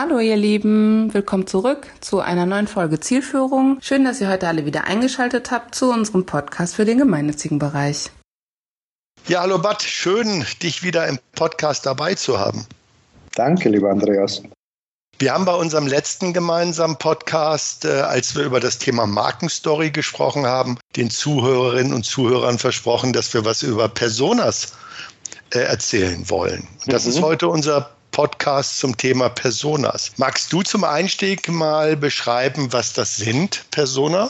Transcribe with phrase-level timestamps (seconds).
[0.00, 3.78] Hallo ihr Lieben, willkommen zurück zu einer neuen Folge Zielführung.
[3.80, 8.12] Schön, dass ihr heute alle wieder eingeschaltet habt zu unserem Podcast für den gemeinnützigen Bereich.
[9.26, 12.64] Ja, hallo Bad, schön, dich wieder im Podcast dabei zu haben.
[13.34, 14.40] Danke, lieber Andreas.
[15.18, 20.46] Wir haben bei unserem letzten gemeinsamen Podcast, äh, als wir über das Thema Markenstory gesprochen
[20.46, 24.74] haben, den Zuhörerinnen und Zuhörern versprochen, dass wir was über Personas
[25.50, 26.68] äh, erzählen wollen.
[26.86, 27.10] Das mhm.
[27.10, 30.10] ist heute unser Podcast zum Thema Personas.
[30.16, 34.28] Magst du zum Einstieg mal beschreiben, was das sind, Persona?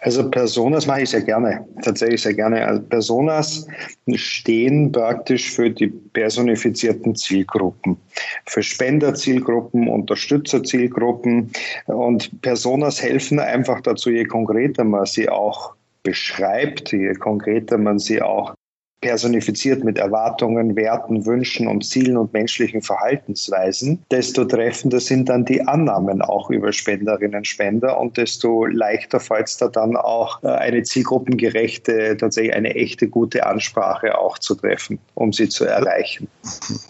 [0.00, 2.66] Also Personas mache ich sehr gerne, tatsächlich sehr gerne.
[2.66, 3.66] Also Personas
[4.14, 7.98] stehen praktisch für die personifizierten Zielgruppen,
[8.46, 11.52] für Spenderzielgruppen, Unterstützerzielgruppen.
[11.88, 15.74] Und Personas helfen einfach dazu, je konkreter man sie auch
[16.04, 18.54] beschreibt, je konkreter man sie auch
[19.00, 25.62] personifiziert mit Erwartungen, Werten, Wünschen und Zielen und menschlichen Verhaltensweisen, desto treffender sind dann die
[25.62, 30.48] Annahmen auch über Spenderinnen und Spender und desto leichter fällt es da dann auch äh,
[30.48, 36.28] eine zielgruppengerechte, tatsächlich eine echte gute Ansprache auch zu treffen, um sie zu erreichen.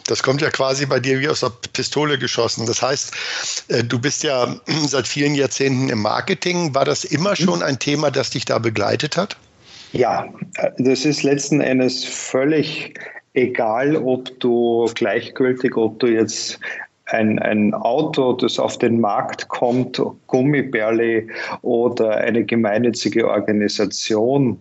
[0.07, 2.67] Das kommt ja quasi bei dir wie aus der Pistole geschossen.
[2.67, 3.13] Das heißt,
[3.69, 6.75] äh, du bist ja seit vielen Jahrzehnten im Marketing.
[6.75, 9.37] War das immer schon ein Thema, das dich da begleitet hat?
[9.93, 10.29] Ja,
[10.79, 12.95] das ist letzten Endes völlig
[13.35, 16.59] egal, ob du gleichgültig, ob du jetzt
[17.07, 21.27] ein, ein Auto, das auf den Markt kommt, Gummibärli
[21.63, 24.61] oder eine gemeinnützige Organisation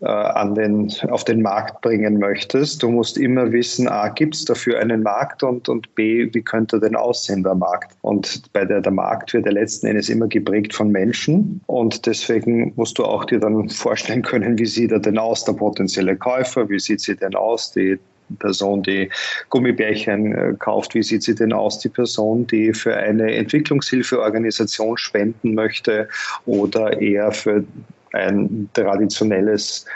[0.00, 2.82] an den, auf den Markt bringen möchtest.
[2.82, 6.78] Du musst immer wissen, A, gibt es dafür einen Markt und, und B, wie könnte
[6.80, 7.96] denn aussehen der Markt?
[8.02, 12.72] Und bei der, der Markt wird ja letzten Endes immer geprägt von Menschen und deswegen
[12.76, 16.68] musst du auch dir dann vorstellen können, wie sieht er denn aus, der potenzielle Käufer,
[16.68, 17.98] wie sieht sie denn aus, die
[18.38, 19.08] Person, die
[19.50, 21.78] Gummibärchen äh, kauft, wie sieht sie denn aus?
[21.78, 26.08] Die Person, die für eine Entwicklungshilfeorganisation spenden möchte
[26.44, 27.64] oder eher für
[28.12, 29.86] ein traditionelles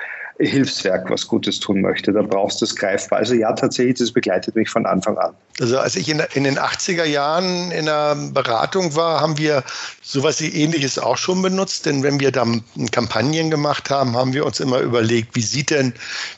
[0.41, 2.13] Hilfswerk was Gutes tun möchte.
[2.13, 3.19] Da brauchst du es greifbar.
[3.19, 5.35] Also ja, tatsächlich, das begleitet mich von Anfang an.
[5.61, 9.63] Also als ich in, in den 80er Jahren in einer Beratung war, haben wir
[10.01, 11.85] sowas ähnliches auch schon benutzt.
[11.85, 15.93] Denn wenn wir dann Kampagnen gemacht haben, haben wir uns immer überlegt, wie sieht denn,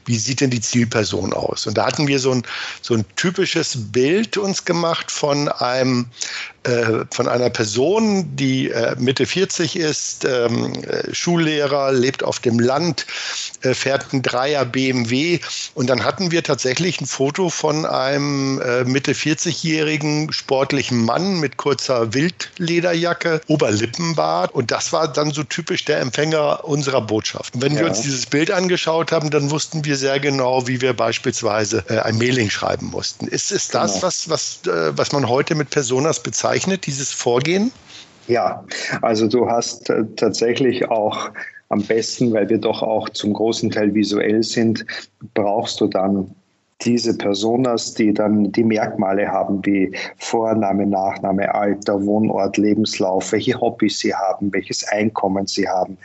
[0.06, 1.68] wie sieht denn die Zielperson aus?
[1.68, 2.42] Und da hatten wir so ein,
[2.80, 6.06] so ein typisches Bild uns gemacht von einem
[7.10, 13.04] von einer Person, die äh, Mitte 40 ist, ähm, äh, Schullehrer, lebt auf dem Land,
[13.62, 15.40] äh, fährt ein Dreier BMW
[15.74, 21.56] und dann hatten wir tatsächlich ein Foto von einem äh, Mitte 40-jährigen sportlichen Mann mit
[21.56, 27.56] kurzer Wildlederjacke, Oberlippenbart und das war dann so typisch der Empfänger unserer Botschaft.
[27.56, 27.80] Und wenn ja.
[27.80, 32.18] wir uns dieses Bild angeschaut haben, dann wussten wir sehr genau, wie wir beispielsweise ein
[32.18, 33.26] Mailing schreiben mussten.
[33.26, 34.02] Ist es das, genau.
[34.04, 36.51] was, was, was man heute mit Personas bezeichnet?
[36.52, 37.72] Bezeichnet, dieses Vorgehen?
[38.28, 38.64] Ja,
[39.00, 41.30] also du hast äh, tatsächlich auch
[41.70, 44.84] am besten, weil wir doch auch zum großen Teil visuell sind,
[45.34, 46.30] brauchst du dann
[46.82, 54.00] diese Personas, die dann die Merkmale haben wie Vorname, Nachname, Alter, Wohnort, Lebenslauf, welche Hobbys
[54.00, 55.96] sie haben, welches Einkommen sie haben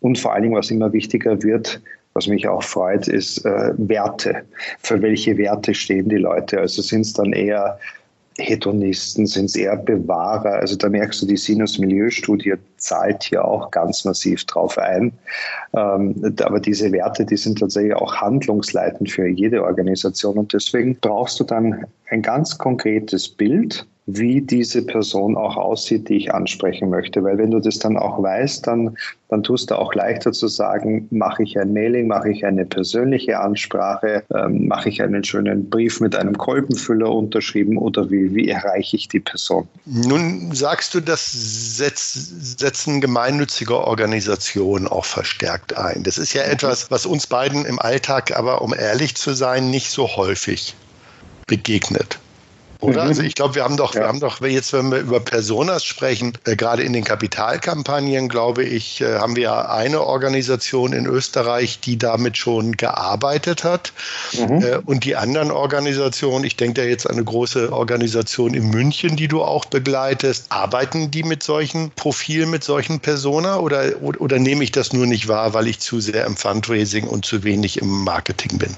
[0.00, 1.80] und vor allen Dingen, was immer wichtiger wird,
[2.14, 4.42] was mich auch freut, ist äh, Werte.
[4.80, 6.58] Für welche Werte stehen die Leute?
[6.58, 7.78] Also sind es dann eher
[8.38, 10.54] Hedonisten, sind es eher Bewahrer.
[10.54, 15.12] Also da merkst du, die Sinus-Milieu-Studie zahlt hier auch ganz massiv drauf ein.
[15.74, 21.38] Ähm, aber diese Werte, die sind tatsächlich auch handlungsleitend für jede Organisation und deswegen brauchst
[21.40, 23.86] du dann ein ganz konkretes Bild
[24.16, 27.22] wie diese Person auch aussieht, die ich ansprechen möchte.
[27.22, 28.96] Weil wenn du das dann auch weißt, dann,
[29.28, 33.40] dann tust du auch leichter zu sagen, mache ich ein Mailing, mache ich eine persönliche
[33.40, 38.96] Ansprache, ähm, mache ich einen schönen Brief mit einem Kolbenfüller unterschrieben oder wie, wie erreiche
[38.96, 39.66] ich die Person?
[39.86, 42.12] Nun sagst du, das setz,
[42.58, 46.02] setzen gemeinnützige Organisationen auch verstärkt ein.
[46.04, 46.52] Das ist ja mhm.
[46.52, 50.76] etwas, was uns beiden im Alltag aber, um ehrlich zu sein, nicht so häufig
[51.50, 52.19] begegnet.
[52.80, 53.02] Oder?
[53.02, 53.08] Mhm.
[53.08, 54.00] Also ich glaube, wir haben doch, ja.
[54.00, 58.64] wir haben doch jetzt, wenn wir über Personas sprechen, äh, gerade in den Kapitalkampagnen, glaube
[58.64, 63.92] ich, äh, haben wir eine Organisation in Österreich, die damit schon gearbeitet hat.
[64.32, 64.62] Mhm.
[64.62, 69.16] Äh, und die anderen Organisationen, ich denke da jetzt an eine große Organisation in München,
[69.16, 74.38] die du auch begleitest, arbeiten die mit solchen Profilen, mit solchen Persona oder, oder, oder
[74.38, 77.80] nehme ich das nur nicht wahr, weil ich zu sehr im Fundraising und zu wenig
[77.80, 78.74] im Marketing bin?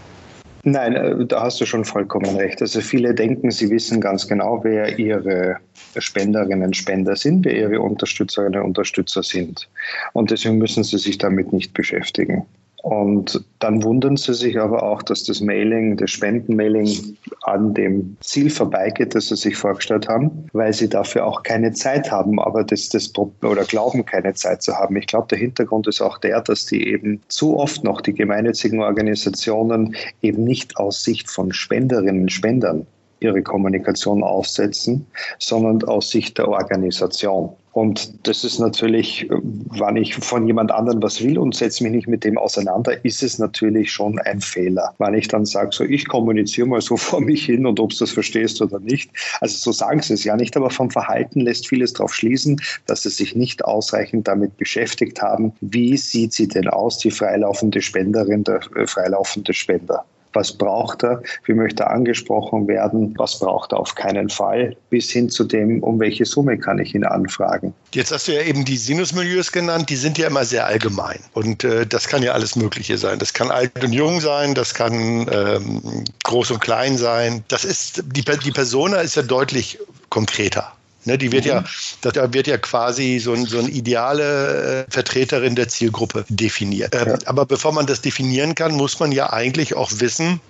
[0.64, 2.62] Nein, äh, da hast du schon vollkommen recht.
[2.62, 5.56] Also viele denken, sie wissen ganz genau, wer ihre
[5.98, 9.68] Spenderinnen und Spender sind, wer ihre Unterstützerinnen und Unterstützer sind.
[10.12, 12.46] Und deswegen müssen sie sich damit nicht beschäftigen.
[12.82, 18.50] Und dann wundern sie sich aber auch, dass das Mailing, das Spendenmailing an dem Ziel
[18.50, 22.88] vorbeigeht, das sie sich vorgestellt haben, weil sie dafür auch keine Zeit haben, aber das,
[22.88, 24.96] das oder glauben, keine Zeit zu haben.
[24.96, 28.80] Ich glaube, der Hintergrund ist auch der, dass die eben zu oft noch die gemeinnützigen
[28.80, 32.84] Organisationen eben nicht aus Sicht von Spenderinnen und Spendern
[33.20, 35.06] ihre Kommunikation aufsetzen,
[35.38, 37.50] sondern aus Sicht der Organisation.
[37.72, 42.08] Und das ist natürlich, wenn ich von jemand anderem was will und setze mich nicht
[42.08, 44.94] mit dem auseinander, ist es natürlich schon ein Fehler.
[44.98, 47.96] Wenn ich dann sage, so ich kommuniziere mal so vor mich hin und ob du
[47.96, 49.10] das verstehst oder nicht.
[49.40, 53.02] Also so sagen sie es ja nicht, aber vom Verhalten lässt vieles darauf schließen, dass
[53.02, 58.44] sie sich nicht ausreichend damit beschäftigt haben, wie sieht sie denn aus, die freilaufende Spenderin,
[58.44, 63.80] der äh, freilaufende Spender was braucht er, wie möchte er angesprochen werden, was braucht er
[63.80, 67.74] auf keinen Fall, bis hin zu dem, um welche Summe kann ich ihn anfragen.
[67.94, 71.64] Jetzt hast du ja eben die Sinusmilieus genannt, die sind ja immer sehr allgemein und
[71.64, 73.18] äh, das kann ja alles Mögliche sein.
[73.18, 77.44] Das kann alt und jung sein, das kann ähm, groß und klein sein.
[77.48, 80.72] Das ist, die, die Persona ist ja deutlich konkreter.
[81.04, 81.50] Ne, die wird mhm.
[81.50, 81.64] ja,
[82.02, 86.94] da wird ja quasi so, ein, so eine ideale äh, Vertreterin der Zielgruppe definiert.
[86.94, 87.18] Ähm, ja.
[87.26, 90.40] Aber bevor man das definieren kann, muss man ja eigentlich auch wissen,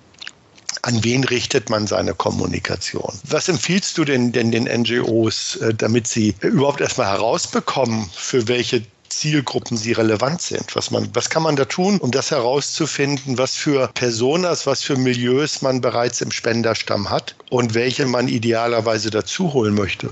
[0.83, 3.13] an wen richtet man seine Kommunikation?
[3.29, 8.83] Was empfiehlst du denn, denn den NGOs, äh, damit sie überhaupt erstmal herausbekommen, für welche
[9.13, 10.75] Zielgruppen sie relevant sind.
[10.75, 14.97] Was, man, was kann man da tun, um das herauszufinden, was für Personas, was für
[14.97, 20.09] Milieus man bereits im Spenderstamm hat und welche man idealerweise dazu holen möchte?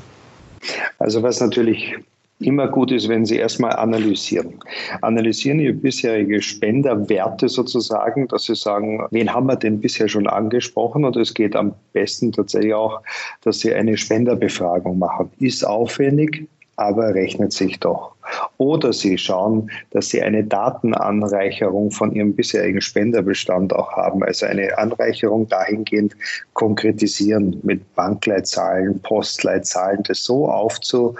[0.99, 1.95] Also was natürlich
[2.41, 4.55] immer gut ist, wenn Sie erstmal analysieren.
[5.01, 11.05] Analysieren Ihre bisherige Spenderwerte sozusagen, dass Sie sagen, wen haben wir denn bisher schon angesprochen?
[11.05, 13.01] Und es geht am besten tatsächlich auch,
[13.41, 15.31] dass Sie eine Spenderbefragung machen.
[15.39, 18.13] Ist aufwendig, aber rechnet sich doch.
[18.57, 24.77] Oder Sie schauen, dass Sie eine Datenanreicherung von Ihrem bisherigen Spenderbestand auch haben, also eine
[24.77, 26.15] Anreicherung dahingehend
[26.53, 31.17] konkretisieren mit Bankleitzahlen, Postleitzahlen, das so aufzuladen,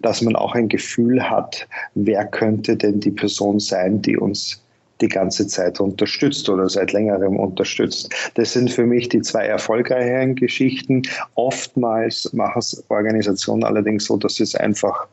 [0.00, 4.62] dass man auch ein Gefühl hat, wer könnte denn die Person sein, die uns
[5.00, 8.12] die ganze Zeit unterstützt oder seit längerem unterstützt.
[8.34, 11.02] Das sind für mich die zwei erfolgreichen Geschichten.
[11.34, 15.06] Oftmals machen es Organisationen allerdings so, dass sie es einfach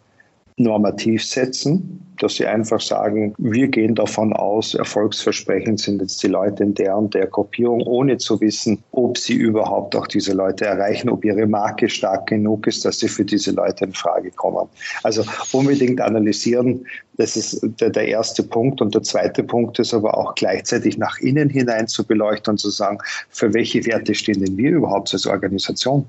[0.58, 6.64] normativ setzen, dass sie einfach sagen, wir gehen davon aus, erfolgsversprechend sind jetzt die Leute
[6.64, 11.10] in der und der Gruppierung, ohne zu wissen, ob sie überhaupt auch diese Leute erreichen,
[11.10, 14.68] ob ihre Marke stark genug ist, dass sie für diese Leute in Frage kommen.
[15.04, 16.86] Also unbedingt analysieren,
[17.18, 18.82] das ist der, der erste Punkt.
[18.82, 22.70] Und der zweite Punkt ist aber auch gleichzeitig nach innen hinein zu beleuchten und zu
[22.70, 22.98] sagen,
[23.30, 26.08] für welche Werte stehen denn wir überhaupt als Organisation?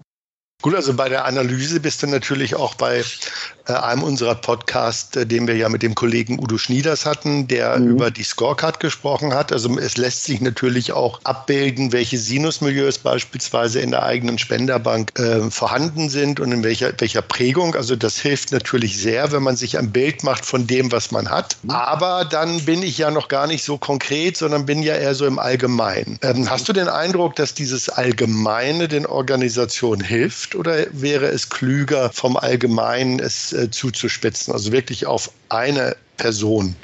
[0.60, 3.05] Gut, also bei der Analyse bist du natürlich auch bei
[3.69, 7.78] äh, einem unserer Podcasts, äh, den wir ja mit dem Kollegen Udo Schnieders hatten, der
[7.78, 7.90] mhm.
[7.90, 9.52] über die Scorecard gesprochen hat.
[9.52, 15.49] Also es lässt sich natürlich auch abbilden, welche Sinusmilieus beispielsweise in der eigenen Spenderbank äh,
[15.49, 17.76] vorhanden sind und in welcher, welcher Prägung.
[17.76, 21.31] Also das hilft natürlich sehr, wenn man sich ein Bild macht von dem, was man
[21.31, 21.56] hat.
[21.62, 21.70] Mhm.
[21.70, 25.25] Aber dann bin ich ja noch gar nicht so konkret, sondern bin ja eher so
[25.25, 26.19] im Allgemeinen.
[26.22, 30.48] Ähm, hast du den Eindruck, dass dieses Allgemeine den Organisationen hilft?
[30.49, 36.75] Trifft oder wäre es klüger, vom Allgemeinen es äh, zuzuspitzen, also wirklich auf eine Person?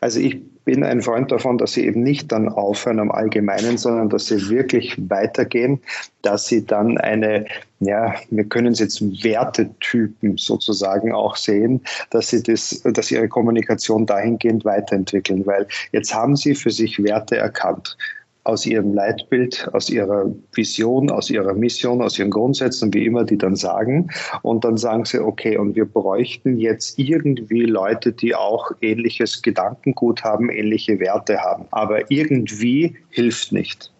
[0.00, 4.08] Also ich bin ein Freund davon, dass sie eben nicht dann aufhören am Allgemeinen, sondern
[4.08, 5.80] dass sie wirklich weitergehen,
[6.22, 7.46] dass sie dann eine,
[7.78, 11.80] ja, wir können es jetzt Wertetypen sozusagen auch sehen,
[12.10, 17.02] dass sie das, dass sie ihre Kommunikation dahingehend weiterentwickeln, weil jetzt haben sie für sich
[17.02, 17.96] Werte erkannt
[18.44, 23.38] aus ihrem Leitbild, aus ihrer Vision, aus ihrer Mission, aus ihren Grundsätzen, wie immer die
[23.38, 24.10] dann sagen.
[24.42, 30.24] Und dann sagen sie, okay, und wir bräuchten jetzt irgendwie Leute, die auch ähnliches Gedankengut
[30.24, 31.66] haben, ähnliche Werte haben.
[31.70, 33.92] Aber irgendwie hilft nicht.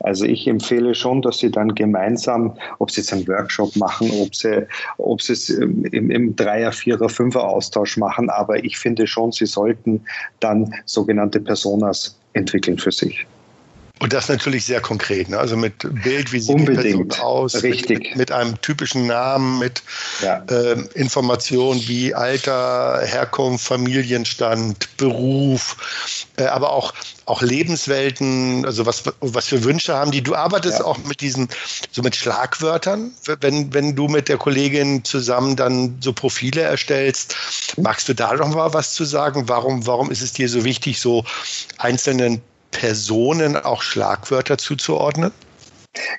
[0.00, 4.34] Also ich empfehle schon, dass Sie dann gemeinsam, ob Sie jetzt einen Workshop machen, ob
[4.34, 4.66] Sie,
[4.96, 10.02] ob Sie es im, im Dreier-, Vierer-, Fünfer-Austausch machen, aber ich finde schon, Sie sollten
[10.40, 13.26] dann sogenannte Personas entwickeln für sich.
[14.00, 15.38] Und das natürlich sehr konkret, ne?
[15.38, 16.86] also mit Bild, wie sieht Unbedingt.
[16.86, 17.98] die Person aus, Richtig.
[17.98, 19.82] Mit, mit, einem typischen Namen, mit
[20.22, 20.42] ja.
[20.50, 26.94] ähm, Informationen wie Alter, Herkunft, Familienstand, Beruf, äh, aber auch,
[27.26, 30.22] auch Lebenswelten, also was, was für Wünsche haben die.
[30.22, 30.86] Du arbeitest ja.
[30.86, 31.50] auch mit diesen,
[31.90, 37.36] so mit Schlagwörtern, wenn, wenn du mit der Kollegin zusammen dann so Profile erstellst.
[37.76, 39.46] Magst du da noch mal was zu sagen?
[39.50, 41.22] Warum, warum ist es dir so wichtig, so
[41.76, 45.32] einzelnen Personen auch Schlagwörter zuzuordnen?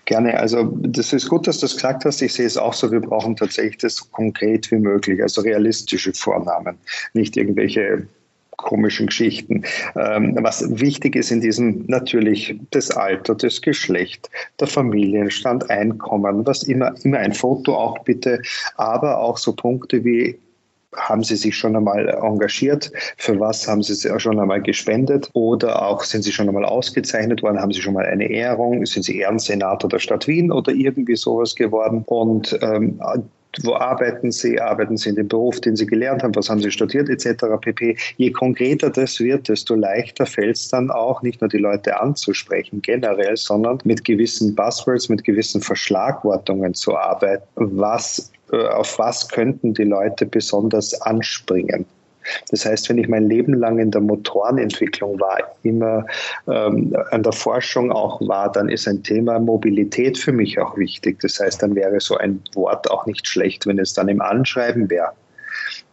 [0.06, 0.38] Gerne.
[0.38, 2.22] Also das ist gut, dass du das gesagt hast.
[2.22, 6.14] Ich sehe es auch so, wir brauchen tatsächlich das so konkret wie möglich, also realistische
[6.14, 6.78] Vornamen,
[7.14, 8.06] nicht irgendwelche
[8.58, 9.64] komischen Geschichten.
[9.96, 14.30] Ähm, was wichtig ist in diesem natürlich das Alter, das Geschlecht,
[14.60, 18.42] der Familienstand, Einkommen, was immer, immer ein Foto auch bitte,
[18.76, 20.38] aber auch so Punkte wie
[20.98, 22.92] haben Sie sich schon einmal engagiert?
[23.18, 25.30] Für was haben Sie schon einmal gespendet?
[25.34, 27.60] Oder auch sind Sie schon einmal ausgezeichnet worden?
[27.60, 28.86] Haben Sie schon mal eine Ehrung?
[28.86, 32.04] Sind Sie Ehrensenator der Stadt Wien oder irgendwie sowas geworden?
[32.06, 33.00] Und ähm,
[33.64, 36.72] wo arbeiten Sie, arbeiten Sie in dem Beruf, den Sie gelernt haben, was haben Sie
[36.72, 37.46] studiert etc.
[37.60, 37.98] pp.
[38.18, 42.82] Je konkreter das wird, desto leichter fällt es dann auch, nicht nur die Leute anzusprechen
[42.82, 47.44] generell, sondern mit gewissen Buzzwords, mit gewissen Verschlagwortungen zu arbeiten.
[47.56, 51.86] Was, auf was könnten die Leute besonders anspringen?
[52.50, 56.06] Das heißt, wenn ich mein Leben lang in der Motorenentwicklung war, immer
[56.48, 61.20] ähm, an der Forschung auch war, dann ist ein Thema Mobilität für mich auch wichtig.
[61.22, 64.90] Das heißt, dann wäre so ein Wort auch nicht schlecht, wenn es dann im Anschreiben
[64.90, 65.12] wäre.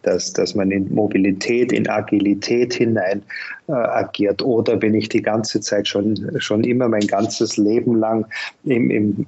[0.03, 3.23] Dass, dass man in Mobilität, in Agilität hinein
[3.69, 4.41] äh, agiert.
[4.43, 8.25] Oder wenn ich die ganze Zeit schon, schon immer mein ganzes Leben lang
[8.65, 9.27] im, im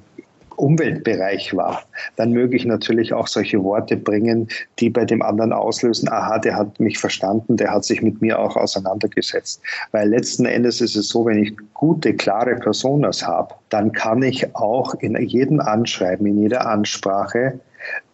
[0.60, 1.82] Umweltbereich war,
[2.16, 4.48] dann möge ich natürlich auch solche Worte bringen,
[4.78, 8.38] die bei dem anderen auslösen, aha, der hat mich verstanden, der hat sich mit mir
[8.38, 9.62] auch auseinandergesetzt.
[9.92, 14.54] Weil letzten Endes ist es so, wenn ich gute, klare Personas habe, dann kann ich
[14.54, 17.58] auch in jedem Anschreiben, in jeder Ansprache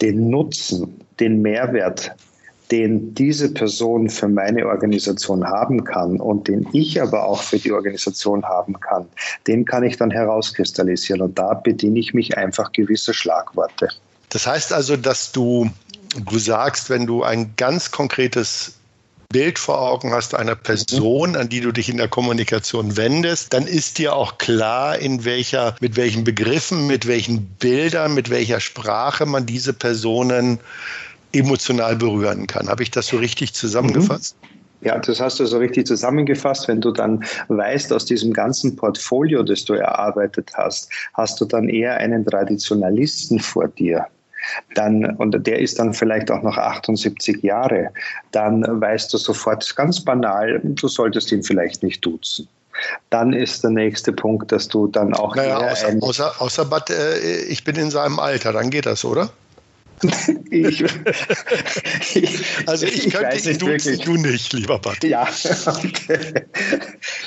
[0.00, 2.14] den Nutzen, den Mehrwert
[2.70, 7.72] den diese Person für meine Organisation haben kann und den ich aber auch für die
[7.72, 9.06] Organisation haben kann,
[9.46, 11.22] den kann ich dann herauskristallisieren.
[11.22, 13.88] Und da bediene ich mich einfach gewisser Schlagworte.
[14.30, 15.70] Das heißt also, dass du,
[16.24, 18.74] du sagst, wenn du ein ganz konkretes
[19.28, 23.66] Bild vor Augen hast einer Person, an die du dich in der Kommunikation wendest, dann
[23.66, 29.26] ist dir auch klar, in welcher, mit welchen Begriffen, mit welchen Bildern, mit welcher Sprache
[29.26, 30.60] man diese Personen
[31.38, 32.68] emotional berühren kann.
[32.68, 34.36] Habe ich das so richtig zusammengefasst?
[34.40, 34.46] Mhm.
[34.86, 36.68] Ja, das hast du so richtig zusammengefasst.
[36.68, 41.68] Wenn du dann weißt, aus diesem ganzen Portfolio, das du erarbeitet hast, hast du dann
[41.68, 44.06] eher einen Traditionalisten vor dir.
[44.74, 47.90] Dann, und der ist dann vielleicht auch noch 78 Jahre,
[48.30, 52.46] dann weißt du sofort ganz banal, du solltest ihn vielleicht nicht duzen.
[53.10, 55.34] Dann ist der nächste Punkt, dass du dann auch.
[55.34, 59.30] Naja, außer, außer, außer Bad, äh, ich bin in seinem Alter, dann geht das, oder?
[60.50, 60.84] Ich,
[62.66, 65.02] also ich, ich könnte ihn duzen, du nicht, lieber Bad.
[65.04, 65.28] Ja,
[65.66, 66.44] okay.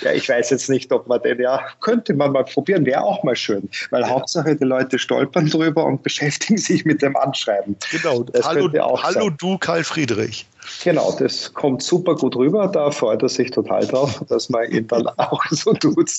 [0.01, 3.23] ja, ich weiß jetzt nicht, ob man den, ja, könnte man mal probieren, wäre auch
[3.23, 4.09] mal schön, weil ja.
[4.09, 7.75] Hauptsache die Leute stolpern drüber und beschäftigen sich mit dem Anschreiben.
[7.91, 8.69] Genau, das hallo,
[9.01, 10.45] hallo du Karl Friedrich.
[10.83, 12.67] Genau, das kommt super gut rüber.
[12.67, 16.09] Da freut er sich total drauf, dass man ihn dann auch so tut.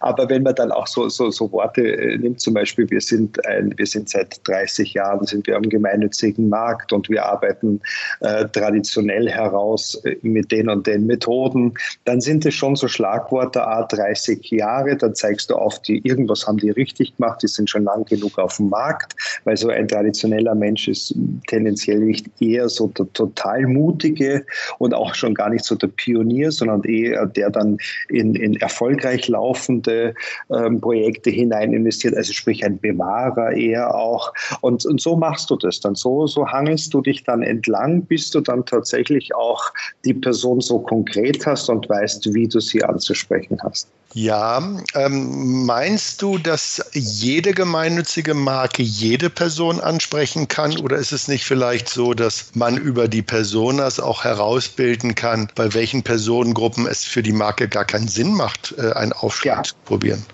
[0.00, 3.44] Aber wenn man dann auch so, so, so Worte äh, nimmt, zum Beispiel, wir sind,
[3.46, 7.80] ein, wir sind seit 30 Jahren sind wir am gemeinnützigen Markt und wir arbeiten
[8.20, 11.74] äh, traditionell heraus äh, mit den und den Methoden,
[12.04, 16.46] dann sind es schon so Schlagworte, A, 30 Jahre, dann zeigst du auf, die irgendwas
[16.46, 19.14] haben die richtig gemacht, die sind schon lang genug auf dem Markt,
[19.44, 21.14] weil so ein traditioneller Mensch ist
[21.46, 24.44] tendenziell nicht eher so der total mutige
[24.78, 27.78] und auch schon gar nicht so der Pionier, sondern eher der dann
[28.08, 30.14] in, in erfolgreich laufende
[30.50, 34.32] ähm, Projekte hinein investiert, also sprich ein Bewahrer eher auch.
[34.60, 35.94] Und, und so machst du das dann.
[35.94, 39.62] So, so hangelst du dich dann entlang, bis du dann tatsächlich auch
[40.04, 43.88] die Person so konkret hast und weißt, wie du sie anzusprechen hast.
[44.14, 44.62] Ja,
[44.94, 50.78] ähm, meinst du, dass jede gemeinnützige Marke jede Person ansprechen kann?
[50.78, 55.72] Oder ist es nicht vielleicht so, dass man über die Personas auch herausbilden kann, bei
[55.72, 59.62] welchen Personengruppen es für die Marke gar keinen Sinn macht, äh, einen Aufschlag ja.
[59.62, 60.26] zu probieren?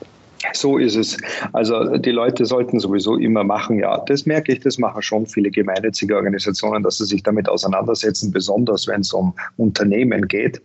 [0.52, 1.16] So ist es.
[1.52, 5.50] Also die Leute sollten sowieso immer machen, ja, das merke ich, das machen schon viele
[5.50, 10.60] gemeinnützige Organisationen, dass sie sich damit auseinandersetzen, besonders wenn es um Unternehmen geht,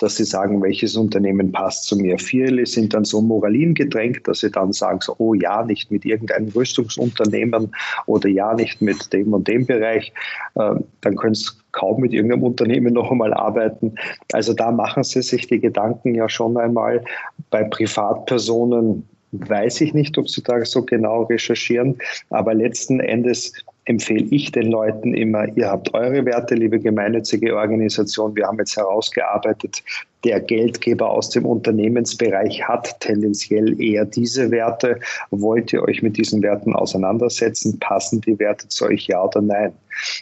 [0.00, 2.18] dass sie sagen, welches Unternehmen passt zu mir.
[2.18, 6.04] Viele sind dann so moralin gedrängt, dass sie dann sagen, so, oh ja, nicht mit
[6.04, 7.74] irgendeinem Rüstungsunternehmen
[8.06, 10.12] oder ja, nicht mit dem und dem Bereich.
[10.58, 13.94] Ähm, dann können sie kaum mit irgendeinem Unternehmen noch einmal arbeiten.
[14.32, 17.02] Also da machen sie sich die Gedanken ja schon einmal
[17.50, 21.98] bei Privatpersonen weiß ich nicht, ob Sie da so genau recherchieren,
[22.30, 23.52] aber letzten Endes
[23.84, 28.36] empfehle ich den Leuten immer, ihr habt eure Werte, liebe gemeinnützige Organisation.
[28.36, 29.82] Wir haben jetzt herausgearbeitet,
[30.24, 35.00] der Geldgeber aus dem Unternehmensbereich hat tendenziell eher diese Werte.
[35.30, 37.78] Wollt ihr euch mit diesen Werten auseinandersetzen?
[37.80, 39.72] Passen die Werte zu euch, ja oder nein?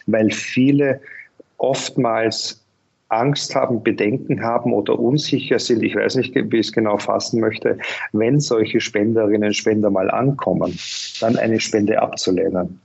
[0.07, 1.01] Weil viele
[1.59, 2.60] oftmals
[3.11, 7.41] Angst haben, Bedenken haben oder unsicher sind, ich weiß nicht, wie ich es genau fassen
[7.41, 7.79] möchte,
[8.13, 10.79] wenn solche Spenderinnen, Spender mal ankommen,
[11.21, 12.81] dann eine Spende abzulehnen.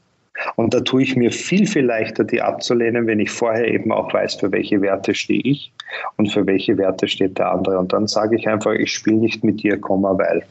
[0.56, 4.14] Und da tue ich mir viel, viel leichter, die abzulehnen, wenn ich vorher eben auch
[4.14, 5.72] weiß, für welche Werte stehe ich
[6.18, 7.80] und für welche Werte steht der andere.
[7.80, 10.44] Und dann sage ich einfach, ich spiele nicht mit dir, Komma, weil.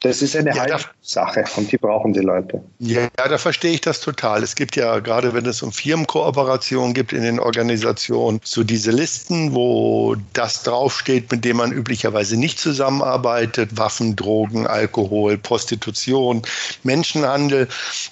[0.00, 2.62] Das ist eine ja, Sache und die brauchen die Leute.
[2.78, 4.44] Ja, da verstehe ich das total.
[4.44, 9.54] Es gibt ja gerade, wenn es um Firmenkooperation gibt in den Organisationen, so diese Listen,
[9.54, 16.42] wo das draufsteht, mit dem man üblicherweise nicht zusammenarbeitet, Waffen, Drogen, Alkohol, Prostitution,
[16.84, 17.66] Menschenhandel.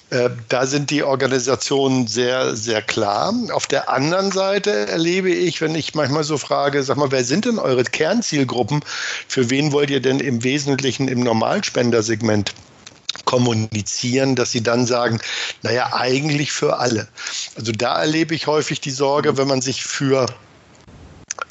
[0.09, 3.33] Äh, da sind die Organisationen sehr, sehr klar.
[3.53, 7.45] Auf der anderen Seite erlebe ich, wenn ich manchmal so frage, sag mal, wer sind
[7.45, 8.81] denn eure Kernzielgruppen?
[9.29, 12.55] Für wen wollt ihr denn im Wesentlichen im Normalspiel Spendersegment
[13.25, 15.19] kommunizieren, dass sie dann sagen,
[15.61, 17.07] naja, eigentlich für alle.
[17.55, 20.25] Also da erlebe ich häufig die Sorge, wenn man sich für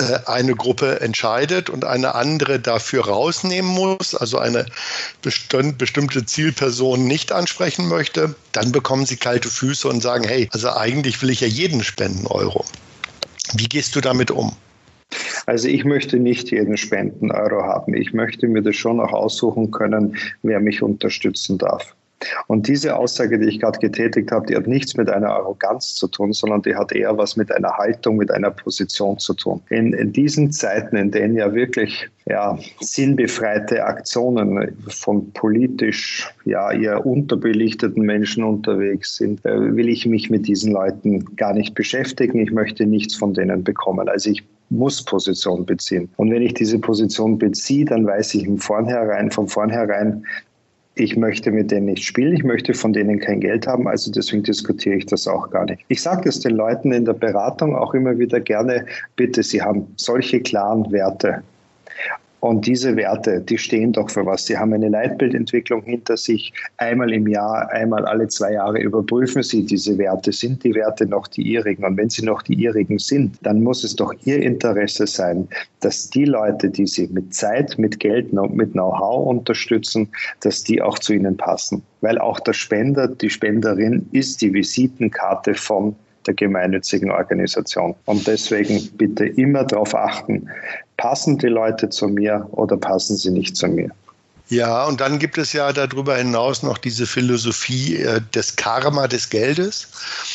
[0.01, 4.67] äh, eine Gruppe entscheidet und eine andere dafür rausnehmen muss, also eine
[5.23, 11.23] bestimmte Zielperson nicht ansprechen möchte, dann bekommen sie kalte Füße und sagen, hey, also eigentlich
[11.23, 12.65] will ich ja jeden spenden Euro.
[13.53, 14.57] Wie gehst du damit um?
[15.47, 17.95] Also ich möchte nicht jeden Spenden-Euro haben.
[17.95, 21.95] Ich möchte mir das schon auch aussuchen können, wer mich unterstützen darf.
[22.47, 26.09] Und diese Aussage, die ich gerade getätigt habe, die hat nichts mit einer Arroganz zu
[26.09, 29.61] tun, sondern die hat eher was mit einer Haltung, mit einer Position zu tun.
[29.69, 37.05] In, in diesen Zeiten, in denen ja wirklich ja, sinnbefreite Aktionen von politisch ja eher
[37.05, 42.39] unterbelichteten Menschen unterwegs sind, äh, will ich mich mit diesen Leuten gar nicht beschäftigen.
[42.39, 44.09] Ich möchte nichts von denen bekommen.
[44.09, 46.09] Also ich muss Position beziehen.
[46.17, 50.25] Und wenn ich diese Position beziehe, dann weiß ich im Vornherein, von vornherein,
[50.97, 54.43] ich möchte mit denen nicht spielen, ich möchte von denen kein Geld haben, also deswegen
[54.43, 55.85] diskutiere ich das auch gar nicht.
[55.89, 59.87] Ich sage es den Leuten in der Beratung auch immer wieder gerne, bitte, Sie haben
[59.97, 61.43] solche klaren Werte.
[62.41, 64.47] Und diese Werte, die stehen doch für was.
[64.47, 66.53] Sie haben eine Leitbildentwicklung hinter sich.
[66.77, 70.33] Einmal im Jahr, einmal alle zwei Jahre überprüfen Sie diese Werte.
[70.33, 71.85] Sind die Werte noch die ihrigen?
[71.85, 75.49] Und wenn sie noch die ihrigen sind, dann muss es doch Ihr Interesse sein,
[75.81, 80.09] dass die Leute, die Sie mit Zeit, mit Geld und mit Know-how unterstützen,
[80.41, 81.83] dass die auch zu Ihnen passen.
[82.01, 87.95] Weil auch der Spender, die Spenderin ist die Visitenkarte von der gemeinnützigen Organisation.
[88.05, 90.49] Und deswegen bitte immer darauf achten,
[90.97, 93.91] passen die Leute zu mir oder passen sie nicht zu mir.
[94.49, 99.29] Ja, und dann gibt es ja darüber hinaus noch diese Philosophie äh, des Karma des
[99.29, 99.89] Geldes.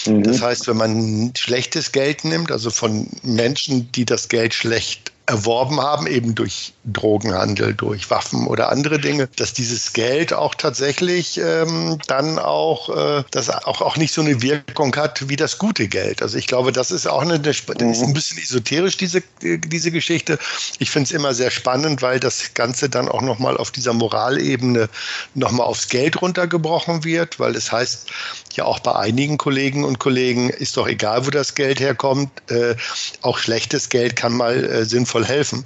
[0.05, 0.23] Mhm.
[0.23, 5.79] Das heißt, wenn man schlechtes Geld nimmt, also von Menschen, die das Geld schlecht erworben
[5.79, 11.99] haben, eben durch Drogenhandel, durch Waffen oder andere Dinge, dass dieses Geld auch tatsächlich ähm,
[12.07, 16.21] dann auch, äh, das auch, auch nicht so eine Wirkung hat wie das gute Geld.
[16.21, 18.13] Also ich glaube, das ist auch eine, das ist ein mhm.
[18.13, 20.39] bisschen esoterisch, diese, diese Geschichte.
[20.79, 24.89] Ich finde es immer sehr spannend, weil das Ganze dann auch nochmal auf dieser Moralebene
[25.35, 28.07] nochmal aufs Geld runtergebrochen wird, weil es heißt
[28.53, 32.75] ja auch bei einigen Kollegen und Kollegen, ist doch egal, wo das Geld herkommt, äh,
[33.21, 35.63] auch schlechtes Geld kann mal äh, sinnvoll helfen.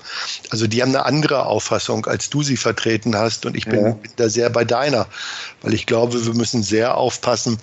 [0.49, 3.45] Also die haben eine andere Auffassung, als du sie vertreten hast.
[3.45, 3.97] Und ich bin, ja.
[4.17, 5.07] da sehr bei deiner,
[5.61, 7.57] weil ich glaube, wir müssen sehr aufpassen,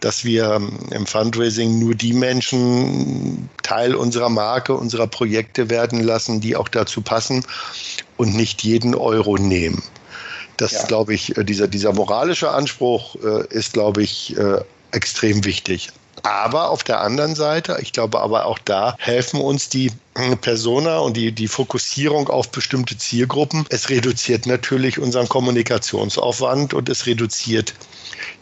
[0.00, 6.40] dass wir ähm, im Fundraising nur die Menschen Teil unserer Marke, unserer Projekte werden lassen,
[6.40, 7.44] die auch dazu passen
[8.16, 9.82] und nicht jeden Euro nehmen.
[10.56, 10.84] Das ja.
[10.84, 14.60] glaube ich, äh, dieser, dieser moralische Anspruch äh, ist, glaube ich, äh,
[14.92, 15.90] extrem wichtig.
[16.24, 19.92] Aber auf der anderen Seite, ich glaube aber auch da helfen uns die
[20.40, 23.66] Persona und die, die Fokussierung auf bestimmte Zielgruppen.
[23.68, 27.74] Es reduziert natürlich unseren Kommunikationsaufwand und es reduziert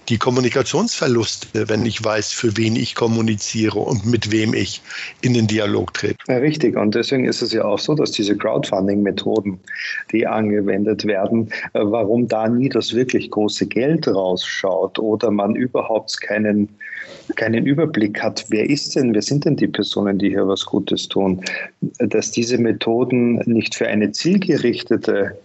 [0.09, 4.83] die Kommunikationsverluste, wenn ich weiß, für wen ich kommuniziere und mit wem ich
[5.21, 6.17] in den Dialog trete.
[6.29, 6.77] Ja, richtig.
[6.77, 9.59] Und deswegen ist es ja auch so, dass diese Crowdfunding-Methoden,
[10.11, 16.21] die angewendet werden, äh, warum da nie das wirklich große Geld rausschaut oder man überhaupt
[16.21, 16.69] keinen,
[17.37, 21.09] keinen Überblick hat, wer ist denn, wer sind denn die Personen, die hier was Gutes
[21.09, 21.43] tun,
[21.99, 25.39] dass diese Methoden nicht für eine zielgerichtete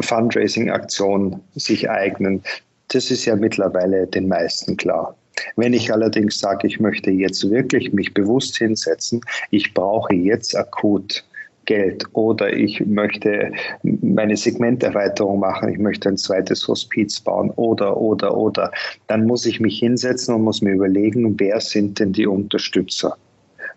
[0.00, 2.42] Fundraising-Aktion sich eignen.
[2.88, 5.16] Das ist ja mittlerweile den meisten klar.
[5.56, 9.20] Wenn ich allerdings sage, ich möchte jetzt wirklich mich bewusst hinsetzen,
[9.50, 11.24] ich brauche jetzt akut
[11.64, 18.36] Geld oder ich möchte meine Segmenterweiterung machen, ich möchte ein zweites Hospiz bauen oder, oder,
[18.36, 18.70] oder,
[19.06, 23.16] dann muss ich mich hinsetzen und muss mir überlegen, wer sind denn die Unterstützer?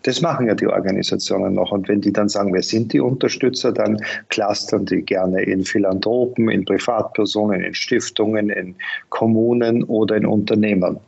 [0.02, 1.72] Das machen ja die Organisationen noch.
[1.72, 6.48] Und wenn die dann sagen, wer sind die Unterstützer, dann clustern die gerne in Philanthropen,
[6.48, 8.74] in Privatpersonen, in Stiftungen, in
[9.08, 10.98] Kommunen oder in Unternehmen.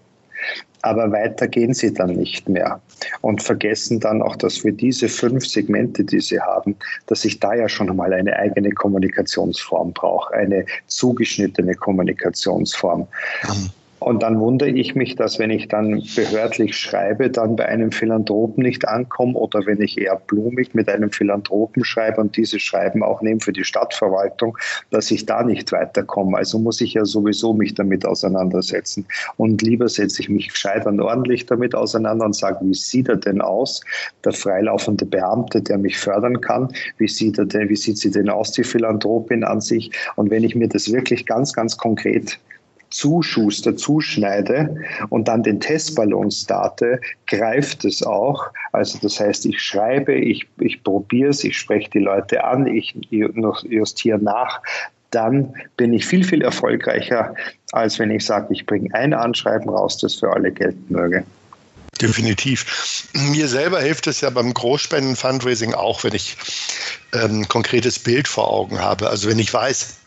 [0.83, 2.81] Aber weiter gehen sie dann nicht mehr
[3.21, 6.77] und vergessen dann auch, dass für diese fünf Segmente, die sie haben,
[7.07, 13.01] dass ich da ja schon mal eine eigene Kommunikationsform brauche, eine zugeschnittene Kommunikationsform.
[13.01, 13.71] Mhm.
[14.01, 18.65] Und dann wundere ich mich, dass wenn ich dann behördlich schreibe, dann bei einem Philanthropen
[18.65, 23.21] nicht ankomme oder wenn ich eher blumig mit einem Philanthropen schreibe und diese Schreiben auch
[23.21, 24.57] nehme für die Stadtverwaltung,
[24.91, 26.39] dass ich da nicht weiterkomme.
[26.39, 29.07] Also muss ich ja sowieso mich damit auseinandersetzen.
[29.37, 33.17] Und lieber setze ich mich gescheit und ordentlich damit auseinander und sage, wie sieht er
[33.17, 33.83] denn aus,
[34.25, 36.73] der freilaufende Beamte, der mich fördern kann?
[36.97, 39.93] Wie sieht er denn, wie sieht sie denn aus, die Philanthropin an sich?
[40.17, 42.39] Und wenn ich mir das wirklich ganz, ganz konkret
[42.91, 44.77] zuschuster, zuschneide
[45.09, 48.47] und dann den Testballon starte, greift es auch.
[48.73, 52.95] Also das heißt, ich schreibe, ich, ich probiere es, ich spreche die Leute an, ich
[53.11, 54.61] justiere nach.
[55.11, 57.35] Dann bin ich viel, viel erfolgreicher,
[57.73, 61.25] als wenn ich sage, ich bringe ein Anschreiben raus, das für alle gelten möge.
[62.01, 63.09] Definitiv.
[63.13, 66.37] Mir selber hilft es ja beim Großspenden-Fundraising auch, wenn ich
[67.13, 69.11] ein ähm, konkretes Bild vor Augen habe.
[69.11, 70.00] Also wenn ich weiß,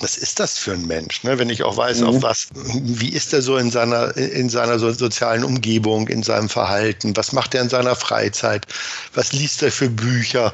[0.00, 1.22] was ist das für ein Mensch?
[1.22, 1.38] Ne?
[1.38, 2.06] Wenn ich auch weiß, mhm.
[2.06, 6.48] auf was, wie ist er so in seiner, in seiner so sozialen Umgebung, in seinem
[6.48, 7.16] Verhalten?
[7.16, 8.66] Was macht er in seiner Freizeit?
[9.14, 10.52] Was liest er für Bücher?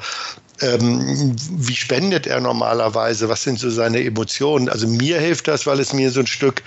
[0.61, 3.29] Ähm, wie spendet er normalerweise?
[3.29, 4.68] Was sind so seine Emotionen?
[4.68, 6.62] Also mir hilft das, weil es mir so ein Stück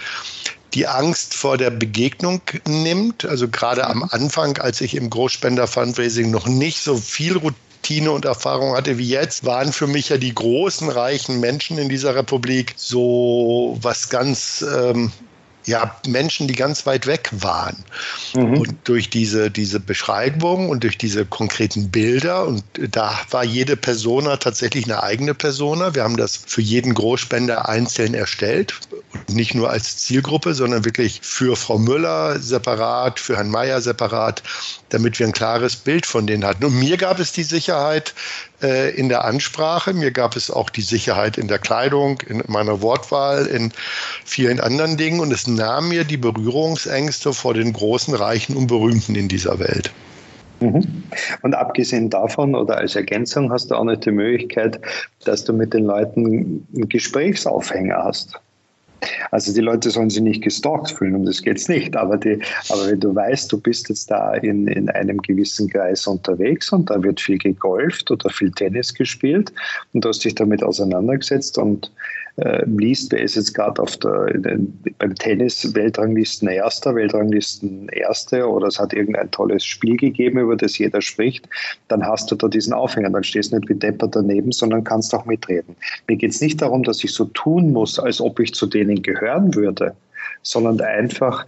[0.74, 3.26] die Angst vor der Begegnung nimmt.
[3.26, 4.10] Also gerade am mhm.
[4.12, 7.38] Anfang, als ich im Großspender-Fundraising noch nicht so viel
[7.84, 11.89] Routine und Erfahrung hatte wie jetzt, waren für mich ja die großen, reichen Menschen in
[11.89, 15.12] dieser Republik so was ganz ähm,
[15.65, 17.84] ja, Menschen, die ganz weit weg waren.
[18.36, 18.58] Mhm.
[18.58, 24.38] Und durch diese, diese Beschreibung und durch diese konkreten Bilder, und da war jede Persona
[24.38, 25.93] tatsächlich eine eigene Persona.
[25.93, 28.74] Wir haben das für jeden Großspender einzeln erstellt.
[29.32, 34.43] Nicht nur als Zielgruppe, sondern wirklich für Frau Müller separat, für Herrn Mayer separat,
[34.89, 36.65] damit wir ein klares Bild von denen hatten.
[36.65, 38.13] Und mir gab es die Sicherheit,
[38.63, 39.93] äh, in der Ansprache.
[39.93, 43.71] Mir gab es auch die Sicherheit in der Kleidung, in meiner Wortwahl, in
[44.26, 45.19] vielen anderen Dingen.
[45.19, 49.91] Und es nahm mir die Berührungsängste vor den großen, Reichen und Berühmten in dieser Welt.
[50.62, 51.04] Mhm.
[51.41, 54.80] Und abgesehen davon oder als Ergänzung hast du auch noch die Möglichkeit,
[55.26, 58.39] dass du mit den Leuten einen Gesprächsaufhänger hast.
[59.32, 61.96] Also die Leute sollen sich nicht gestalkt fühlen, um das geht es nicht.
[61.96, 62.39] Aber, die,
[62.70, 66.89] aber wenn du weißt, du bist jetzt da in, in einem gewissen Kreis unterwegs und
[66.89, 69.52] da wird viel gegolft oder viel Tennis gespielt
[69.94, 71.92] und du hast dich damit auseinandergesetzt und
[72.38, 78.48] äh, liest, wer ist jetzt gerade auf der, den, beim Tennis Weltranglisten Erster, Weltranglisten Erste
[78.48, 81.48] oder es hat irgendein tolles Spiel gegeben, über das jeder spricht,
[81.89, 83.12] dann hast du da diesen Aufhänger.
[83.12, 85.76] Dann stehst du nicht wie Depper daneben, sondern kannst auch mitreden.
[86.08, 89.02] Mir geht es nicht darum, dass ich so tun muss, als ob ich zu denen
[89.02, 89.96] gehören würde
[90.42, 91.46] sondern einfach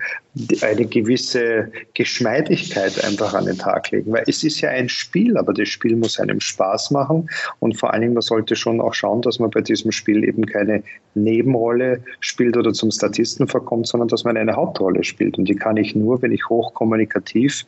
[0.61, 4.11] eine gewisse Geschmeidigkeit einfach an den Tag legen.
[4.11, 7.93] Weil es ist ja ein Spiel, aber das Spiel muss einem Spaß machen und vor
[7.93, 10.83] allen Dingen, man sollte schon auch schauen, dass man bei diesem Spiel eben keine
[11.13, 15.37] Nebenrolle spielt oder zum Statisten verkommt, sondern dass man eine Hauptrolle spielt.
[15.37, 17.65] Und die kann ich nur, wenn ich hochkommunikativ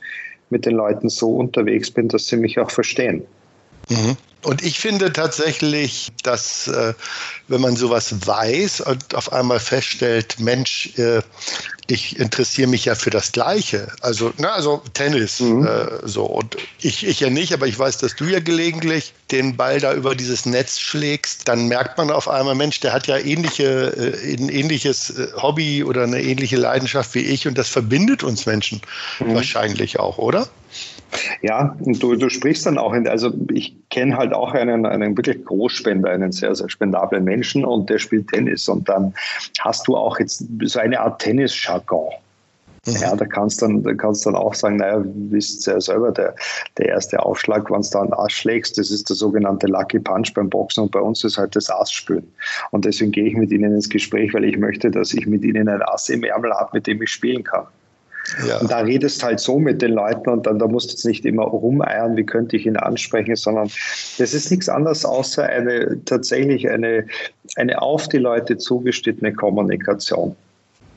[0.50, 3.24] mit den Leuten so unterwegs bin, dass sie mich auch verstehen.
[3.90, 4.18] Mhm.
[4.48, 6.94] Und ich finde tatsächlich, dass äh,
[7.50, 11.22] wenn man sowas weiß und auf einmal feststellt, Mensch, äh,
[11.88, 13.90] ich interessiere mich ja für das Gleiche.
[14.00, 15.68] Also, na, also Tennis, mhm.
[15.68, 16.24] äh, so.
[16.24, 19.94] Und ich, ich ja nicht, aber ich weiß, dass du ja gelegentlich den Ball da
[19.94, 21.46] über dieses Netz schlägst.
[21.50, 25.84] Dann merkt man auf einmal, Mensch, der hat ja ähnliche, äh, ein ähnliches äh, Hobby
[25.84, 28.80] oder eine ähnliche Leidenschaft wie ich und das verbindet uns Menschen
[29.20, 29.36] mhm.
[29.36, 30.48] wahrscheinlich auch, oder?
[31.42, 35.16] Ja, und du, du sprichst dann auch, in, also ich kenne halt auch einen, einen
[35.16, 39.14] wirklich Großspender, einen sehr, sehr spendablen Menschen und der spielt Tennis und dann
[39.60, 42.12] hast du auch jetzt so eine Art Tennis-Jargon.
[42.88, 42.96] Mhm.
[43.02, 46.36] Ja, da kannst dann, da kannst dann auch sagen, naja, wisst ja selber, der,
[46.78, 50.34] der erste Aufschlag, wenn du da einen Ass schlägst, das ist der sogenannte Lucky Punch
[50.34, 52.28] beim Boxen und bei uns ist halt das Ass spülen.
[52.72, 55.68] Und deswegen gehe ich mit ihnen ins Gespräch, weil ich möchte, dass ich mit ihnen
[55.68, 57.66] ein Ass im Ärmel habe, mit dem ich spielen kann.
[58.48, 58.60] Ja.
[58.60, 61.26] Und da redest halt so mit den Leuten und dann da musst du jetzt nicht
[61.26, 63.70] immer rumeiern, wie könnte ich ihn ansprechen, sondern
[64.18, 67.06] das ist nichts anderes außer eine tatsächlich eine,
[67.56, 70.36] eine auf die Leute zugeschnittene Kommunikation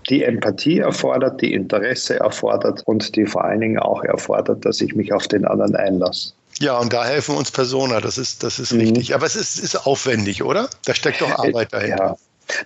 [0.09, 4.95] die Empathie erfordert, die Interesse erfordert und die vor allen Dingen auch erfordert, dass ich
[4.95, 6.33] mich auf den anderen einlasse.
[6.59, 8.81] Ja, und da helfen uns Persona, das ist, das ist mhm.
[8.81, 9.14] richtig.
[9.14, 10.69] Aber es ist, ist aufwendig, oder?
[10.85, 12.05] Da steckt doch Arbeit dahinter.
[12.05, 12.16] Ja.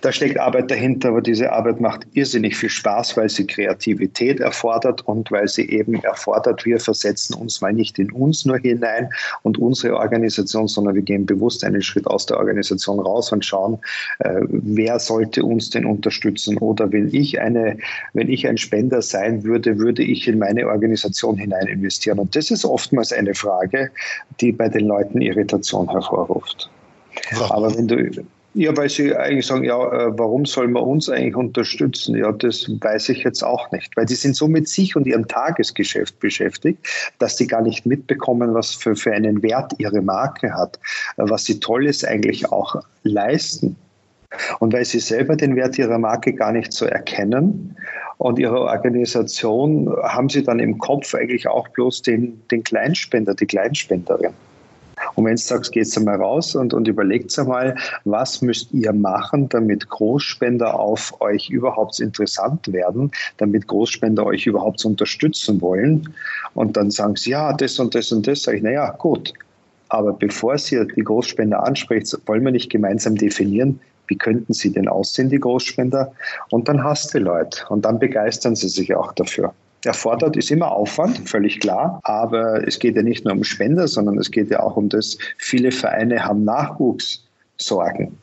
[0.01, 5.05] Da steckt Arbeit dahinter, aber diese Arbeit macht irrsinnig viel Spaß, weil sie Kreativität erfordert
[5.07, 9.09] und weil sie eben erfordert, wir versetzen uns mal nicht in uns nur hinein
[9.43, 13.79] und unsere Organisation, sondern wir gehen bewusst einen Schritt aus der Organisation raus und schauen,
[14.19, 17.77] äh, wer sollte uns denn unterstützen oder wenn ich eine,
[18.13, 22.19] wenn ich ein Spender sein würde, würde ich in meine Organisation hinein investieren.
[22.19, 23.91] Und das ist oftmals eine Frage,
[24.41, 26.69] die bei den Leuten Irritation hervorruft.
[27.49, 28.25] Aber wenn du
[28.57, 32.15] Ja, weil Sie eigentlich sagen, ja, äh, warum soll man uns eigentlich unterstützen?
[32.15, 35.27] Ja, das weiß ich jetzt auch nicht, weil die sind so mit sich und ihrem
[35.27, 36.79] Tagesgeschäft beschäftigt,
[37.19, 40.79] dass die gar nicht mitbekommen, was für, für einen Wert ihre Marke hat,
[41.17, 43.75] was sie Tolles eigentlich auch leisten.
[44.59, 47.75] Und weil sie selber den Wert ihrer Marke gar nicht so erkennen
[48.19, 53.47] und ihre Organisation, haben sie dann im Kopf eigentlich auch bloß den, den Kleinspender, die
[53.47, 54.33] Kleinspenderin.
[55.15, 59.47] Und wenn du sagst, geht einmal raus und, und überlegt einmal, was müsst ihr machen,
[59.49, 66.13] damit Großspender auf euch überhaupt interessant werden, damit Großspender euch überhaupt unterstützen wollen.
[66.53, 68.43] Und dann sagen sie, ja, das und das und das.
[68.43, 69.33] Sag ich, naja, gut.
[69.89, 74.87] Aber bevor Sie die Großspender anspricht, wollen wir nicht gemeinsam definieren, wie könnten sie denn
[74.87, 76.11] aussehen, die Großspender?
[76.49, 79.53] Und dann hast du Leute und dann begeistern sie sich auch dafür.
[79.85, 81.99] Erfordert ist immer Aufwand, völlig klar.
[82.03, 85.17] Aber es geht ja nicht nur um Spender, sondern es geht ja auch um das,
[85.37, 88.17] viele Vereine haben Nachwuchssorgen.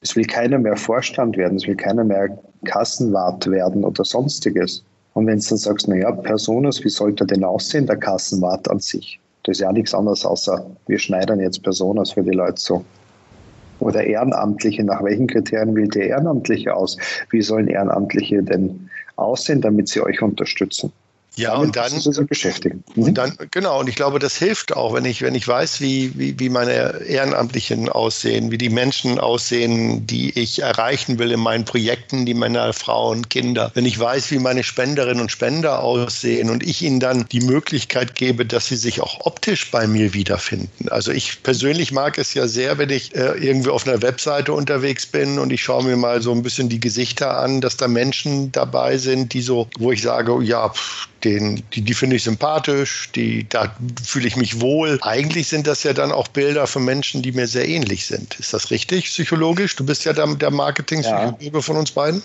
[0.00, 4.84] Es will keiner mehr Vorstand werden, es will keiner mehr Kassenwart werden oder sonstiges.
[5.14, 9.18] Und wenn du dann sagst, naja, Personas, wie sollte denn aussehen, der Kassenwart an sich?
[9.44, 12.84] Das ist ja nichts anderes, außer wir schneidern jetzt Personas für die Leute so
[13.78, 16.96] oder Ehrenamtliche, nach welchen Kriterien wählt ihr Ehrenamtliche aus?
[17.30, 20.92] Wie sollen Ehrenamtliche denn aussehen, damit sie euch unterstützen?
[21.36, 22.82] Ja, Damit und dann, sich beschäftigen.
[22.94, 23.02] Mhm.
[23.02, 26.18] und dann, genau, und ich glaube, das hilft auch, wenn ich, wenn ich weiß, wie,
[26.18, 31.66] wie, wie meine Ehrenamtlichen aussehen, wie die Menschen aussehen, die ich erreichen will in meinen
[31.66, 33.70] Projekten, die Männer, Frauen, Kinder.
[33.74, 38.14] Wenn ich weiß, wie meine Spenderinnen und Spender aussehen und ich ihnen dann die Möglichkeit
[38.14, 40.88] gebe, dass sie sich auch optisch bei mir wiederfinden.
[40.88, 45.04] Also ich persönlich mag es ja sehr, wenn ich äh, irgendwie auf einer Webseite unterwegs
[45.04, 48.52] bin und ich schaue mir mal so ein bisschen die Gesichter an, dass da Menschen
[48.52, 53.10] dabei sind, die so, wo ich sage, ja, pff, den, die, die finde ich sympathisch,
[53.14, 54.98] die, da fühle ich mich wohl.
[55.02, 58.38] Eigentlich sind das ja dann auch Bilder von Menschen, die mir sehr ähnlich sind.
[58.38, 59.74] Ist das richtig, psychologisch?
[59.76, 61.60] Du bist ja der, der Marketing-Psychologe ja.
[61.60, 62.22] von uns beiden.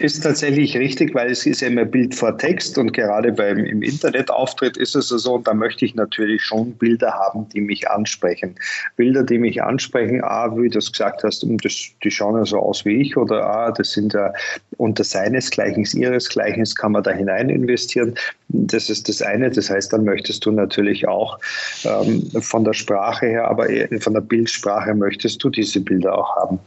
[0.00, 3.82] Ist tatsächlich richtig, weil es ist ja immer Bild vor Text und gerade beim im
[3.82, 8.54] Internetauftritt ist es so, und da möchte ich natürlich schon Bilder haben, die mich ansprechen.
[8.96, 12.60] Bilder, die mich ansprechen, ah, wie du das gesagt hast, das, die schauen ja so
[12.60, 14.32] aus wie ich oder ah, das sind ja
[14.78, 18.14] unter seinesgleichen, ihresgleichen, kann man da hinein investieren.
[18.48, 19.50] Das ist das eine.
[19.50, 21.38] Das heißt, dann möchtest du natürlich auch
[21.84, 23.66] ähm, von der Sprache her, aber
[24.00, 26.58] von der Bildsprache möchtest du diese Bilder auch haben.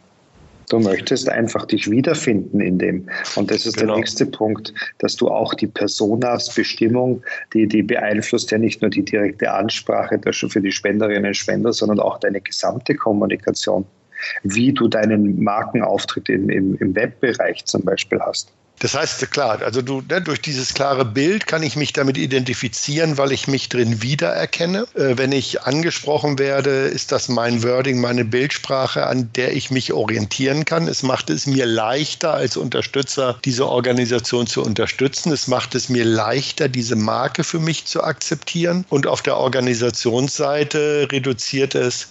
[0.73, 3.07] Du möchtest einfach dich wiederfinden in dem.
[3.35, 3.93] Und das ist genau.
[3.93, 7.21] der nächste Punkt, dass du auch die Personas-Bestimmung,
[7.53, 11.99] die, die beeinflusst ja nicht nur die direkte Ansprache für die Spenderinnen und Spender, sondern
[11.99, 13.85] auch deine gesamte Kommunikation.
[14.41, 18.51] Wie du deinen Markenauftritt im, im, im Webbereich zum Beispiel hast.
[18.83, 23.17] Das heißt, klar, also du, ne, durch dieses klare Bild kann ich mich damit identifizieren,
[23.17, 24.87] weil ich mich drin wiedererkenne.
[24.93, 29.93] Äh, wenn ich angesprochen werde, ist das mein Wording, meine Bildsprache, an der ich mich
[29.93, 30.89] orientieren kann.
[30.89, 35.31] Es macht es mir leichter, als Unterstützer diese Organisation zu unterstützen.
[35.31, 38.83] Es macht es mir leichter, diese Marke für mich zu akzeptieren.
[38.89, 42.09] Und auf der Organisationsseite reduziert es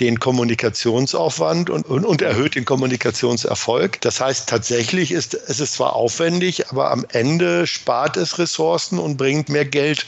[0.00, 4.00] den Kommunikationsaufwand und, und, und, erhöht den Kommunikationserfolg.
[4.00, 9.18] Das heißt, tatsächlich ist es ist zwar aufwendig, aber am Ende spart es Ressourcen und
[9.18, 10.06] bringt mehr Geld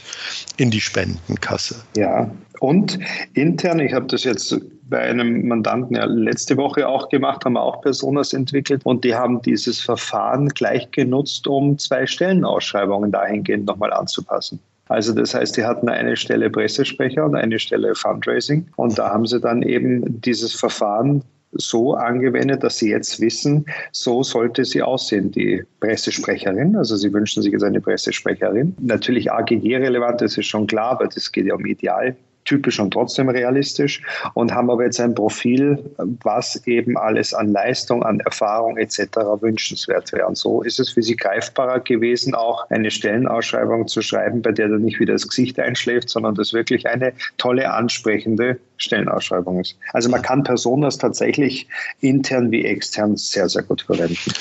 [0.57, 1.75] in die Spendenkasse.
[1.95, 2.97] Ja, und
[3.33, 4.55] intern, ich habe das jetzt
[4.89, 9.15] bei einem Mandanten ja letzte Woche auch gemacht, haben wir auch Personas entwickelt und die
[9.15, 14.59] haben dieses Verfahren gleich genutzt, um zwei Stellenausschreibungen dahingehend nochmal anzupassen.
[14.89, 18.67] Also das heißt, die hatten eine Stelle Pressesprecher und eine Stelle Fundraising.
[18.75, 24.23] Und da haben sie dann eben dieses Verfahren so angewendet, dass sie jetzt wissen, so
[24.23, 26.75] sollte sie aussehen, die Pressesprecherin.
[26.75, 28.75] Also sie wünschen sich jetzt eine Pressesprecherin.
[28.79, 33.29] Natürlich AGG-relevant, das ist schon klar, aber das geht ja um Ideal typisch und trotzdem
[33.29, 34.01] realistisch
[34.33, 35.83] und haben aber jetzt ein Profil,
[36.23, 39.17] was eben alles an Leistung, an Erfahrung etc.
[39.41, 40.27] wünschenswert wäre.
[40.27, 44.69] Und so ist es für sie greifbarer gewesen, auch eine Stellenausschreibung zu schreiben, bei der
[44.69, 49.77] dann nicht wieder das Gesicht einschläft, sondern das wirklich eine tolle, ansprechende Stellenausschreibung ist.
[49.93, 51.67] Also man kann Personas tatsächlich
[52.01, 54.33] intern wie extern sehr, sehr gut verwenden.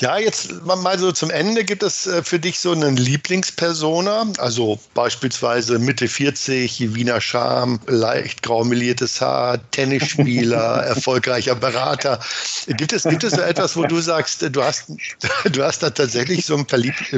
[0.00, 1.64] Ja, jetzt mal so zum Ende.
[1.64, 4.26] Gibt es äh, für dich so einen Lieblingspersona?
[4.38, 12.20] Also beispielsweise Mitte 40, Wiener Charme, leicht graumeliertes Haar, Tennisspieler, erfolgreicher Berater.
[12.66, 14.86] Gibt es, gibt es so etwas, wo du sagst, du hast,
[15.52, 16.66] du hast da tatsächlich so ein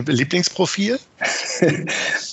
[0.06, 0.98] Lieblingsprofil?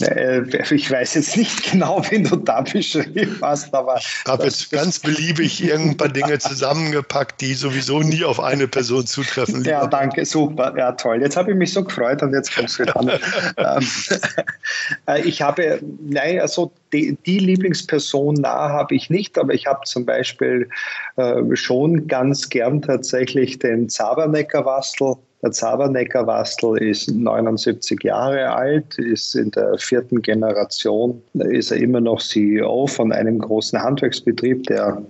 [0.01, 0.41] Äh,
[0.73, 3.97] ich weiß jetzt nicht genau, wen du da beschrieben hast, aber.
[3.97, 9.05] Ich habe jetzt ganz beliebig ein paar Dinge zusammengepackt, die sowieso nie auf eine Person
[9.05, 9.63] zutreffen.
[9.63, 11.21] Ja, danke, super, ja, toll.
[11.21, 13.11] Jetzt habe ich mich so gefreut und jetzt kommst du wieder an.
[13.57, 13.87] Ähm,
[15.07, 19.81] äh, ich habe, nein, also die, die Lieblingsperson nah habe ich nicht, aber ich habe
[19.85, 20.69] zum Beispiel
[21.17, 29.35] äh, schon ganz gern tatsächlich den Zabernecker-Wastel der Zabernecker Wastel ist 79 Jahre alt, ist
[29.35, 35.03] in der vierten Generation, ist er immer noch CEO von einem großen Handwerksbetrieb, der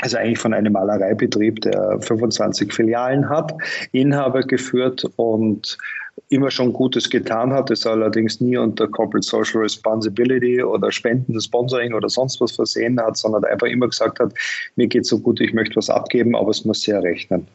[0.00, 3.52] also eigentlich von einem Malereibetrieb, der 25 Filialen hat,
[3.92, 5.76] Inhaber geführt und
[6.30, 11.92] immer schon Gutes getan hat, es allerdings nie unter Corporate Social Responsibility oder Spenden, Sponsoring
[11.92, 14.32] oder sonst was versehen hat, sondern einfach immer gesagt hat,
[14.76, 17.46] mir geht so gut, ich möchte was abgeben, aber es muss sehr rechnen.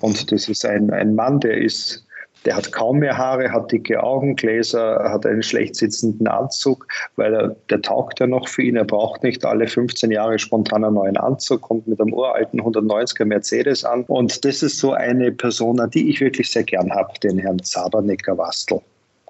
[0.00, 2.06] Und das ist ein, ein Mann, der ist,
[2.44, 7.56] der hat kaum mehr Haare, hat dicke Augengläser, hat einen schlecht sitzenden Anzug, weil er,
[7.70, 8.76] der taugt ja noch für ihn.
[8.76, 13.24] Er braucht nicht alle 15 Jahre spontan einen neuen Anzug, kommt mit einem uralten 190er
[13.24, 14.04] Mercedes an.
[14.04, 18.80] Und das ist so eine Persona, die ich wirklich sehr gern habe, den Herrn Zabernecker-Wastel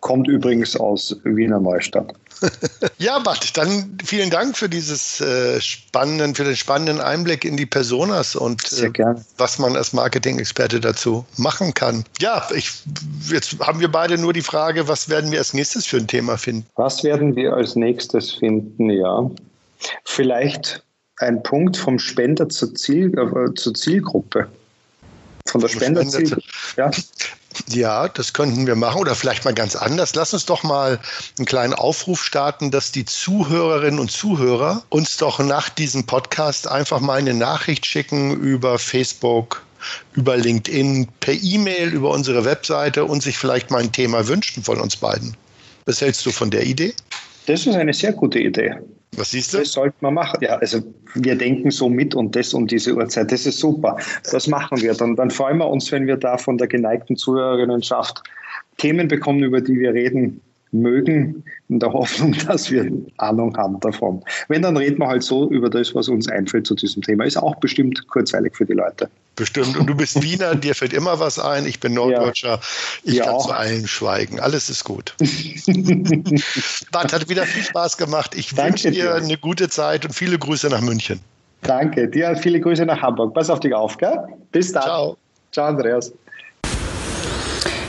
[0.05, 2.13] kommt übrigens aus Wiener Neustadt.
[2.99, 7.65] ja, Bart, dann vielen Dank für dieses äh, spannenden, für den spannenden Einblick in die
[7.65, 8.93] Personas und äh,
[9.39, 12.05] was man als Marketing-Experte dazu machen kann.
[12.21, 12.71] Ja, ich,
[13.31, 16.37] jetzt haben wir beide nur die Frage, was werden wir als nächstes für ein Thema
[16.37, 16.67] finden?
[16.75, 18.91] Was werden wir als nächstes finden?
[18.91, 19.31] Ja,
[20.05, 20.85] vielleicht
[21.17, 24.49] ein Punkt vom Spender zur, Ziel, äh, zur Zielgruppe.
[25.47, 26.43] Von der Spenderzielgruppe.
[26.77, 26.91] Ja.
[27.69, 30.15] Ja, das könnten wir machen oder vielleicht mal ganz anders.
[30.15, 30.99] Lass uns doch mal
[31.39, 37.01] einen kleinen Aufruf starten, dass die Zuhörerinnen und Zuhörer uns doch nach diesem Podcast einfach
[37.01, 39.63] mal eine Nachricht schicken über Facebook,
[40.15, 44.81] über LinkedIn, per E-Mail, über unsere Webseite und sich vielleicht mal ein Thema wünschen von
[44.81, 45.37] uns beiden.
[45.85, 46.95] Was hältst du von der Idee?
[47.47, 48.75] Das ist eine sehr gute Idee.
[49.17, 49.59] Was siehst du?
[49.59, 50.39] Das sollte man machen.
[50.43, 50.81] Ja, also
[51.15, 53.31] wir denken so mit und das um diese Uhrzeit.
[53.31, 53.97] Das ist super.
[54.31, 54.95] Das machen wir.
[54.95, 58.23] Dann, dann freuen wir uns, wenn wir da von der geneigten Zuhörerinnenschaft
[58.79, 60.41] Themen bekommen, über die wir reden
[60.75, 64.23] mögen, in der Hoffnung, dass wir Ahnung haben davon.
[64.49, 67.25] Wenn, dann reden wir halt so über das, was uns einfällt zu diesem Thema.
[67.25, 69.09] Ist auch bestimmt kurzweilig für die Leute.
[69.37, 69.77] Bestimmt.
[69.77, 71.67] Und du bist Wiener, dir fällt immer was ein.
[71.67, 72.49] Ich bin Norddeutscher.
[72.49, 72.61] Ja.
[73.03, 73.25] Ich ja.
[73.25, 74.41] kann zu allen schweigen.
[74.41, 75.15] Alles ist gut.
[76.93, 78.35] Bart, hat wieder viel Spaß gemacht.
[78.37, 81.21] Ich wünsche dir, dir eine gute Zeit und viele Grüße nach München.
[81.63, 82.09] Danke.
[82.09, 83.35] Dir viele Grüße nach Hamburg.
[83.35, 84.19] Pass auf dich auf, gell?
[84.53, 84.83] Bis dann.
[84.83, 85.17] Ciao.
[85.51, 86.13] Ciao, Andreas.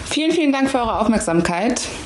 [0.06, 1.82] Vielen, vielen Dank für eure Aufmerksamkeit.